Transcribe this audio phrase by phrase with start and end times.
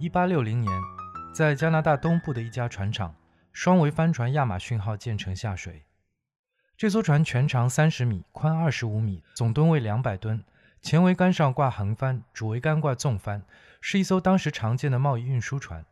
[0.00, 0.72] 一八六零年，
[1.34, 3.16] 在加拿大东部的一家船厂，
[3.52, 5.82] 双桅帆船亚马逊号建成下水。
[6.76, 10.44] 这艘船全长三十米，宽二十五米，总吨位两百吨，
[10.80, 13.42] 前桅杆上挂横帆，主桅杆挂纵帆，
[13.80, 15.84] 是一艘当时常见的贸易运输船。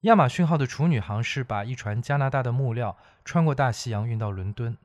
[0.00, 4.76] 亚马逊号的处女航是把一船加拿大的木料穿过大西洋运到伦敦。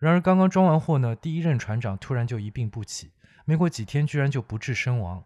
[0.00, 3.12] 然而，刚刚装完货呢，第一任船长突然就一病不起，
[3.44, 5.22] 没过几天居然就不治身亡。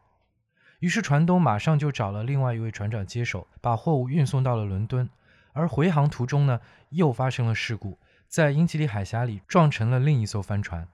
[0.80, 5.08] 于是船东马上就找了另外一位船长接手，把货物运送到了伦敦。
[5.52, 7.98] 而回航途中呢，又发生了事故，
[8.28, 10.88] 在英吉利海峡里撞沉了另一艘帆船。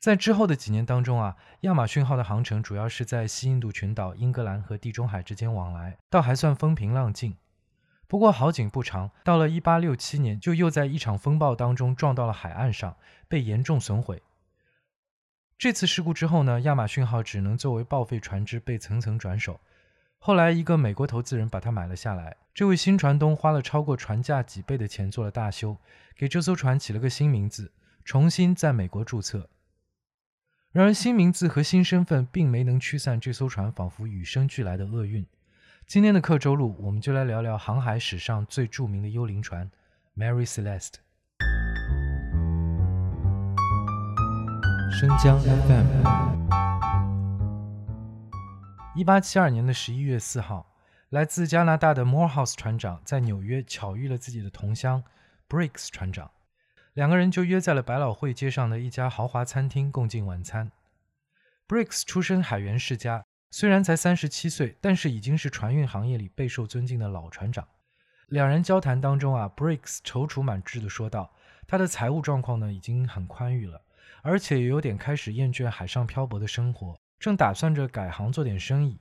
[0.00, 7.36] 在之后的几年当中啊，亚马逊号的航程主要是在西印度群岛、英格兰和地中海之间往来，倒还算风平浪静。
[8.06, 14.22] 不过好景不长，到了1867年，就又在一场风暴当中撞到了海岸上，被严重损毁。
[15.58, 19.58] 这次事故之后呢，亚马逊号只能作为报废船只被层层转手。
[20.20, 22.36] 后来，一个美国投资人把它买了下来。
[22.54, 25.76] 这位新船东花了超过船价几倍的钱做了大修，
[26.16, 27.72] 给这艘船起了个新名字，
[28.04, 29.50] 重新在美国注册。
[30.70, 35.26] 然而，新名字和新身份并没能驱散这艘船仿佛与生俱来的厄运。
[35.88, 39.68] 今天的克州路，我们就来聊聊航海史上最著名的幽灵船
[40.16, 40.98] ——Mary Celeste。
[44.90, 45.86] 生姜 FM，
[48.96, 50.66] 一八七二年的十一月四号，
[51.10, 55.02] 来自加拿大的 Morehouse 船长在纽约巧遇了自己的同乡
[55.48, 56.30] Briggs 船长，
[56.94, 60.70] 两个人就约在了百老汇街上的一家豪华餐厅共进晚餐。
[61.68, 67.66] Briggs 出身海员世家，虽然才三十七岁，但是已经是船运行业里备受尊敬的老船长。
[68.28, 71.32] 两人交谈当中啊，Briggs 踌躇满志地说道
[71.66, 73.82] ：“他的财务状况呢，已经很宽裕了。”
[74.22, 79.00] 而且也有点开始厌倦海上漂泊的生活，正打算着改行做点生意，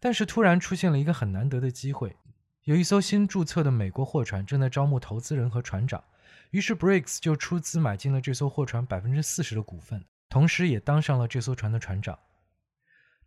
[0.00, 2.16] 但是突然出现了一个很难得的机会，
[2.64, 6.02] 有一艘新注册的美国货船正在招募投资人和船长，
[6.50, 12.18] 于是 Briggs 就出资买进了这艘货船百分之四十的股份，同时也当上了这艘船的船长。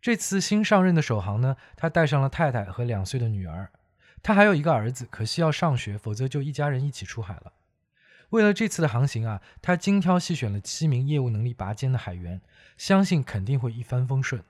[0.00, 3.70] 这次新上任的首航呢，他带上了太太和两岁的女儿，
[4.22, 7.52] 他还有一个儿子，可惜要上学，否则就一家人一起出海了。
[8.30, 12.40] 为了这次的航行啊，他精挑细选了七名业务能力拔尖的海员，
[12.76, 14.42] 相信肯定会一帆风顺。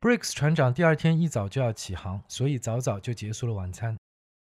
[0.00, 3.96] Briggs 船长第二天一早就要起航，所以早早就结束了晚餐。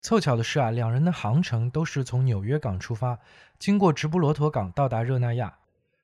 [0.02, 3.20] 凑巧的是啊，两人的航程都是从纽约港出发，
[3.58, 5.60] 经过直布罗陀港到达热那亚。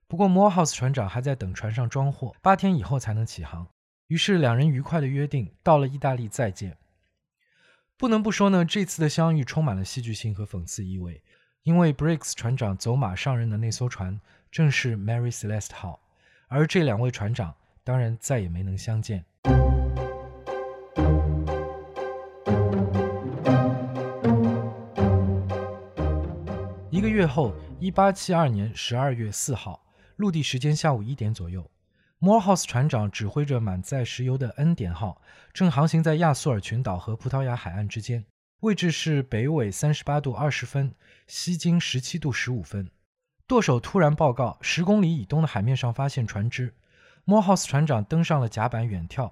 [0.08, 3.68] 不过 Morehouse 船长还在等船上装货，八天以后才能起航。
[4.08, 6.78] 于是两人愉快的约定，到了意大利再见。
[7.96, 11.22] 不能不说呢，这次的相遇充满了戏剧性和讽刺意味。
[11.70, 14.20] 因为 Briggs 船长走马上任的那艘船
[14.52, 16.00] 正是 Mary Celeste 号，
[16.48, 17.54] 而这两位船长
[17.84, 19.24] 当然再也没能相见。
[26.90, 29.84] 一个月后，1872年12月4号，
[30.16, 31.70] 陆地时间下午一点左右
[32.20, 35.22] ，Morehouse 船长指挥着满载石油的恩典号
[35.54, 38.26] 正航行在亚速尔群岛和葡萄牙海岸之间。
[38.62, 40.94] 位置是北纬三十八度二十分，
[41.28, 42.92] 西经十七度十五分。
[43.48, 46.74] 舵手突然报告，十公里以东的海面上发现船只。
[47.26, 49.32] Morehouse 船长登上了甲板远眺，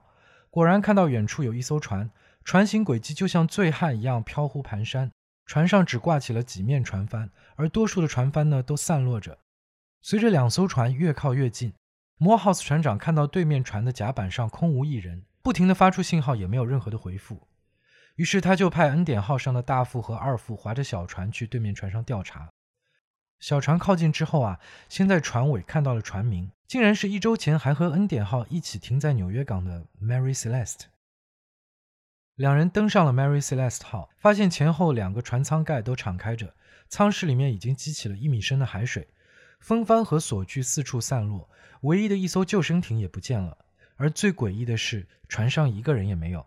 [0.49, 2.09] 果然看到远处有一艘船，
[2.45, 5.11] 船型轨迹就像醉汉一样飘忽蹒跚。
[5.45, 9.39] 船上只挂起了几面船帆，而多数的船帆呢都散落着。
[10.01, 11.73] 随着两艘船越靠越近
[12.19, 17.45] ，Morehouse 船长看到对面船的甲板上空无一人，不停地发出信号，也没有任何的回复。
[18.17, 22.50] 于是他就派恩典号上的大副和二副划着小船去对面船上调查。
[23.39, 30.85] 小船靠近之后啊，先在船尾看到了船名，竟然是一周前还和恩典号一起停在纽约港的 Mary Celeste。
[32.33, 36.56] 两人登上了 Mary Celeste 号，发现前后两个船舱盖都敞开着，
[36.89, 39.07] 舱室里面已经积起了一米深的海水，
[39.59, 41.47] 风帆和锁具四处散落，
[41.81, 43.56] 唯一的一艘救生艇也不见了。
[43.95, 46.44] 而最诡异的是，船上一个人也没有。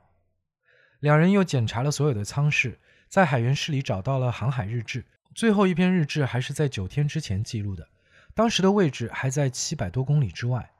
[1.01, 5.05] 两人又检查了所有的舱室，在海员室里找到了航海日志，
[5.35, 7.89] 最后一篇日志还是在九天之前记录的，
[8.35, 10.71] 当时的位置还在七百多公里之外。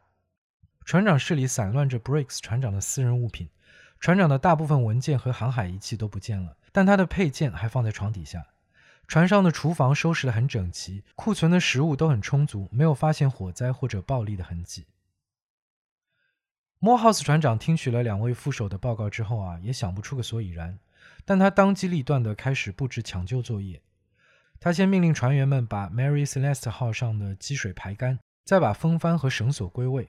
[0.85, 3.49] 船长室里散乱着 Briggs 船长的私人物品，
[3.99, 8.47] 船长的大部分文件和航海仪器都不见了，但他的配件还放在床底下。
[9.09, 14.87] 船上的厨房收拾得很整齐，库存的食物都很充足，没有发现火灾或者暴力的痕迹。
[16.81, 20.79] Morehouse 船长听取了两位副手的报告之后啊，也想不出个所以然，
[21.27, 23.83] 但他当机立断地开始布置抢救作业。
[24.59, 30.09] 他先命令船员们把 Mary Celeste 号上的积水排干，再把风帆和绳索归位，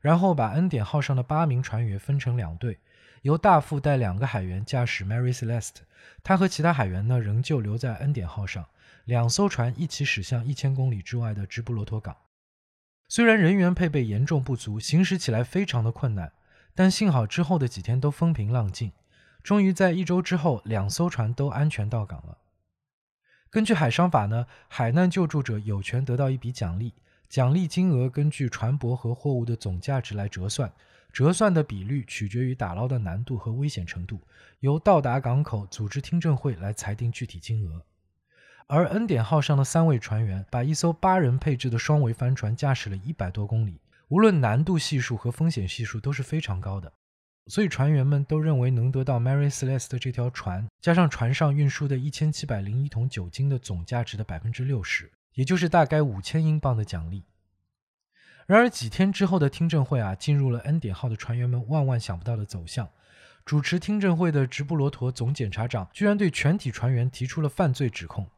[0.00, 2.80] 然后把恩典号上的八名船员分成两队，
[3.22, 5.82] 由大副带两个海员驾驶 Mary Celeste，
[6.24, 8.66] 他和其他海员呢仍旧留在恩典号上，
[9.04, 12.16] 两艘船一起驶向一千公里之外的直布罗陀港。
[13.10, 16.30] 虽然人员配备严重不足，行驶起来非常的困难，
[16.74, 18.92] 但幸好之后的几天都风平浪静，
[19.42, 22.36] 终于在一周之后，两艘船都安全到港了。
[23.48, 26.92] 根据海商法呢，海难救助者有权得到一笔奖励，
[27.30, 30.70] 奖励金额根据船舶和货物的总价值来折算。
[31.10, 34.20] 折算的比率取决于打捞的难度和危险程度，
[34.60, 37.82] 由到达港口组织听证会来裁定具体金额。
[38.70, 46.92] 而恩典号上的三位船员把一艘八人配置的双桅帆船驾驶了一百多公里，无论难度系数和风险系数都是非常高的，
[47.46, 57.24] 所以船员们都认为能得到 Mary Celeste 这条船加上船上运输的一千七百零一桶酒精的总价值的百分之六十，也就是大概五千英镑的奖励。
[58.46, 62.86] 然而几天之后的听证会啊，进入了恩典号的船员们万万想不到的走向。
[63.46, 68.28] 主持听证会的直布罗陀总检察长居然对全体船员提出了犯罪指控。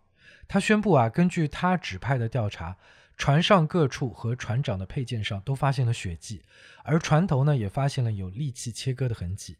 [0.53, 2.77] 他宣布啊，根据他指派的调查，
[3.17, 6.43] 船上各处和船长的配件上都发现了血迹，
[6.83, 9.59] 而船头呢也发现了有利器切割的痕迹。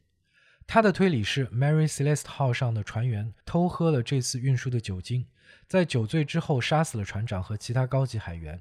[0.67, 5.29] 他的推理是，Mary Celeste 号上的船员偷喝了这次运输的酒精，
[5.69, 8.61] 在酒醉之后杀死了船长和其他高级海员。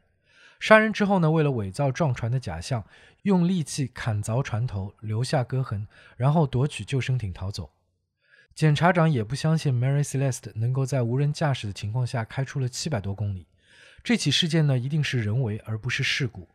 [0.60, 2.86] 杀人之后呢，为了伪造撞船的假象，
[3.24, 7.72] 用利器砍凿船头，留下割痕，然后夺取救生艇逃走。
[8.60, 13.48] 检察长也不相信 Mary Celeste 能够在无人驾驶的情况下开出了七百多公里。
[14.04, 16.46] 这起事件呢，一定是人为而不是事故。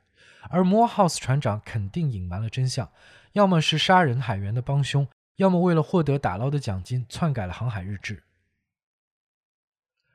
[0.51, 2.93] 而 Morehouse 船长肯定隐瞒了真相，
[3.33, 8.23] 要么是杀人海员的帮凶，要么为了获得打捞的奖金篡改了航海日志。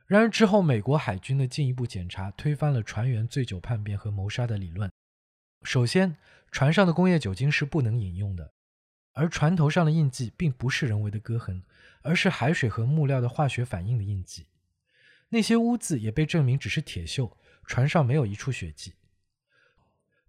[0.05, 4.91] 然而之后，美国海军的进一步检查推翻了船员醉酒叛变和谋杀的理论。
[5.63, 6.15] 首先，
[6.51, 8.51] 船上的工业酒精是不能饮用的，
[9.13, 11.63] 而船头上的印记并不是人为的割痕，
[12.01, 14.47] 而是海水和木料的化学反应的印记。
[15.29, 17.31] 那些污渍也被证明只是铁锈，
[17.65, 18.95] 船上没有一处血迹。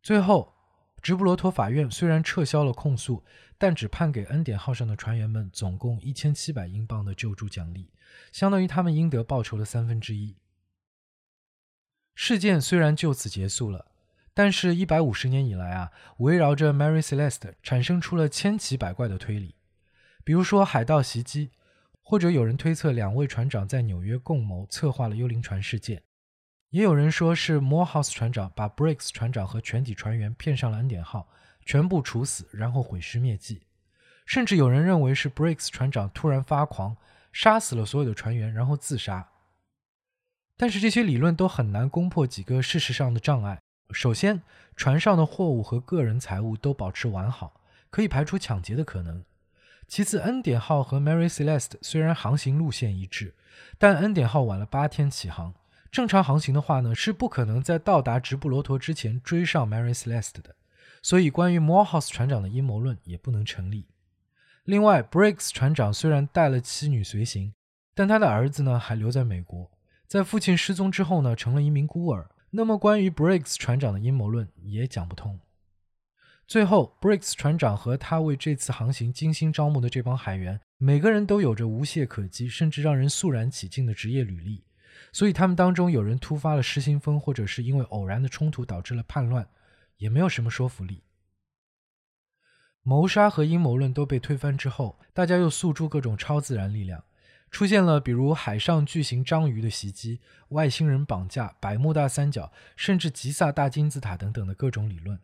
[0.03, 0.55] 最后，
[1.01, 3.25] 直布罗陀法院虽然撤销了控诉，
[3.57, 7.91] 但只判给恩典号上的船员们总共一千七百英镑的救助奖励。
[8.33, 10.37] 相当于他们应得报酬的三分之一。
[12.15, 13.87] 事件虽然就此结束了，
[14.35, 19.55] 但是，一百五十年以来啊，围绕着 Mary Celeste 产生出了千奇百怪的推理，
[20.25, 21.51] 比如说海盗袭击，
[22.03, 26.03] 或者有人推测两位船长在纽约共谋策划了幽灵船事件，
[26.71, 31.29] 也有人说是 Morehouse 船长把 Briggs 船长和全体船员骗上了恩典号，
[31.65, 33.63] 全部处死，然后毁尸灭迹，
[34.27, 36.97] 甚至有人认为是 Briggs 船长突然发狂。
[37.33, 39.29] 杀死了所有的船员，然后自杀。
[40.57, 43.61] 但是这些理论都很难攻破几个事实上的障碍。
[43.93, 44.43] 首先，
[44.75, 49.25] 船上的货物和个人财物都保持完好，可以排除抢劫的可能。
[49.91, 53.35] 其次，恩典号和 Mary Celeste 虽然航行路线一致，
[53.77, 55.53] 但恩典号晚了八天起航。
[55.91, 60.55] 正常航行的话呢，是不可能在到达直布罗陀之前追上 Mary Celeste 的。
[61.03, 63.89] 所以，关于 Morehouse 船长的阴谋论也不能成立。
[64.63, 67.53] 另外，Briggs 船长虽然带了妻女随行，
[67.93, 69.69] 但他的儿子呢还留在美国，
[70.07, 72.31] 在父亲失踪之后呢，成了一名孤儿。
[72.51, 75.41] 那么，关于 Briggs 船长的阴谋论也讲不通。
[76.51, 84.65] 最后，Briggs 船长和他为这次航行精心招募的这帮海员，每个人都有着无懈可击，甚至让人肃然起敬的职业履历，
[85.13, 89.49] 所以他们当中有人突发了失心疯，或者是因为偶然的冲突导致了叛乱，
[89.99, 91.05] 也没有什么说服力。
[92.83, 97.05] 谋杀和阴谋论都被推翻之后，大家又诉诸各种超自然力量，
[97.53, 105.17] 出现了比如海上巨型章鱼的袭击、外星人绑架、百慕大三角，甚至吉萨大金字塔等等的各种理论。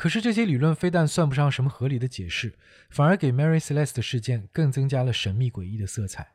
[0.00, 2.54] 可是这些理论非但算不上什么合理的解释，
[2.88, 6.26] 反而给 Mary Celeste 事件更增加了神秘诡异的色彩。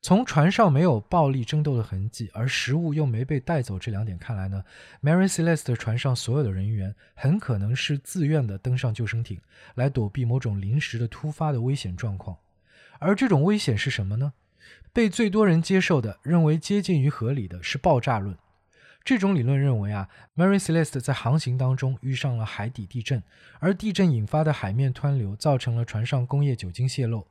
[0.00, 4.64] 从船上没有暴力争斗的痕迹，而食物又没被带走这两点看来呢
[5.00, 9.40] ，Mary Celeste 船上所有的人员很可能是自愿的登上救生艇，
[9.76, 12.36] 来躲避某种临时的突发的危险状况。
[12.98, 14.32] 而这种危险是什么呢？
[14.92, 18.36] 被最多人接受的、认为接近于合理的是爆炸论。
[19.04, 23.22] 这种理论认为啊，Mary Celeste 在航行当中遇上了海底地震，
[23.58, 27.26] 而地震引发的海面湍流造成了船上工业酒精泄漏。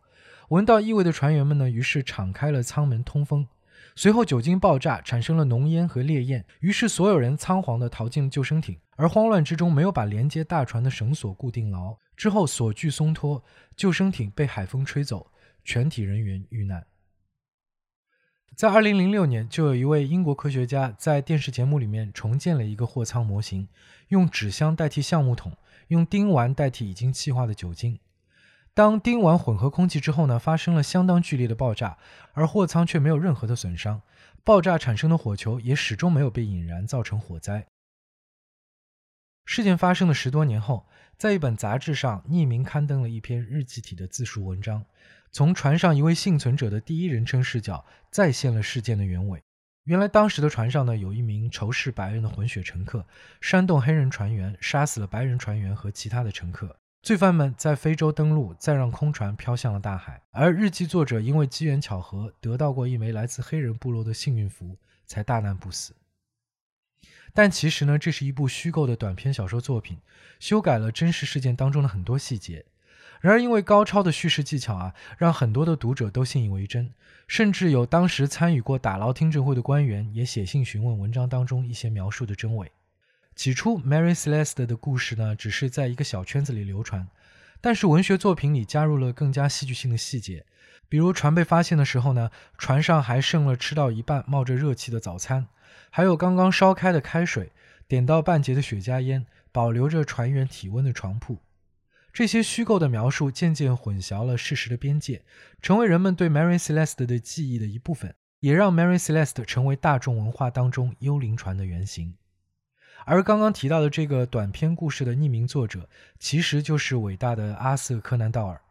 [0.50, 3.48] 闻到异味的船员们呢，于是敞开了舱门通风。
[3.96, 8.78] 随后酒精爆炸，产生了浓烟和烈焰，于是所有人仓皇地逃进了救生艇。
[8.98, 13.44] 而慌乱之中没有把连接大船的绳索固定牢，之后索具松脱，
[13.76, 15.32] 救生艇被海风吹走，
[15.64, 16.86] 全体人员遇难。
[18.56, 23.68] 在2006年，就有一位英国科学家在电视节目里面重建了一个货舱模型，
[24.10, 28.00] 用纸箱代替橡木桶，用丁烷代替已经气化的酒精。
[28.74, 31.98] 当丁烷混合空气之后呢，发生了相当剧烈的爆炸，
[32.34, 34.02] 而货舱却没有任何的损伤，
[34.44, 37.66] 爆炸产生的火球也始终没有被引燃，造成火灾。
[39.44, 44.86] 事件发生的十多年后，在一本杂志上匿名刊登了一篇日记体的自述文章，
[45.32, 49.42] 从船上一位幸存者的第一人称视角再现了事件的原委。
[49.86, 53.06] 原来当时的船上呢，有一名仇视白人的混血乘客，
[53.40, 56.78] 煽动黑人船员，杀死了白人船员和其他的乘客。
[57.02, 60.22] 罪犯们在非洲登陆，再让空船飘向了大海。
[60.32, 65.96] 而日记作者因为机缘巧合得到过一枚来自黑人部落的幸运符，才大难不死。
[67.34, 69.98] 但其实呢，这是一部虚构的短篇小说作品，
[70.40, 72.66] 修改了真实事件当中的很多细节。
[73.22, 76.92] 然而，因为高超的叙事技巧啊，让很多的读者都信以为真，
[77.28, 82.72] 甚至有当时参与过打捞听证会的官员也写信询问文章当中一些描述的真伪。
[83.36, 87.08] 起初，Mary Celeste 的故事呢，只是在一个小圈子里流传。
[87.62, 90.44] 但是，文学作品里加入了更加戏剧性的细节，
[90.90, 95.46] 比如船被发现的时候呢，船上还剩了吃到一半冒着热气的早餐，
[95.92, 97.52] 还有刚刚烧开的开水，
[97.88, 101.38] 点到半截的雪茄烟，保留着船员体温的床铺。
[102.14, 105.24] 这些虚构的描述渐渐混淆了事实的边界，
[105.62, 112.16] 成为人们对 Mary Celeste 的记忆的一部分，也让 Mary Celeste 成为大众文化当中幽灵船的原型。
[113.06, 115.90] 而刚刚提到的这个短篇故事的匿名作者，
[116.20, 118.62] 其实就是伟大的阿瑟·柯南道尔。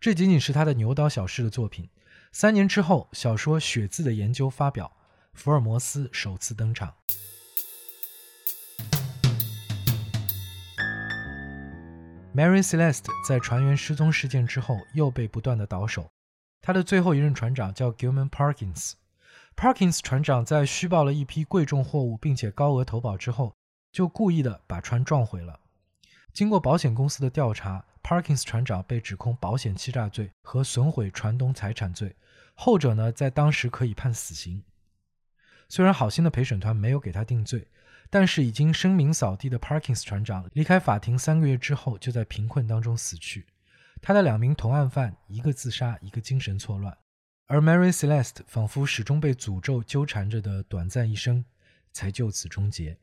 [0.00, 1.88] 这仅仅是他的牛刀小试的作品。
[2.32, 4.90] 三年之后，小说《血字的研究》发表，
[5.34, 6.94] 福尔摩斯首次登场。
[12.34, 16.10] Mary Celeste 在船员失踪事件之后，又被不断的倒手。
[16.60, 18.94] 他的最后一任船长叫 Gilman Parkins。
[19.54, 23.54] Parkins 船长在虚报了一批贵重货物，并且高额投保之后。
[23.92, 25.60] 就故意的把船撞毁了。
[26.32, 32.16] 经过保险公司的调查，Parkins 船长被指控保险欺诈罪和损毁船东财产罪，
[32.54, 34.64] 后者呢在当时可以判死刑。
[35.68, 37.68] 虽然好心的陪审团没有给他定罪，
[38.14, 43.44] 但是已经声名扫地的 Parkins 船长离开法庭三个月之后，就在贫困当中死去。
[44.00, 46.96] 他的两名同案犯，一个自杀，一个精神错乱，
[47.48, 51.44] 而 Mary Celeste 仿佛始终被诅咒纠缠着的短暂一生，
[51.90, 52.96] 才就此终结。